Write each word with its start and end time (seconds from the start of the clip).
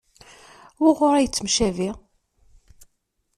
Wuɣur 0.81 1.13
ay 1.15 1.23
yettemcabi? 1.25 1.89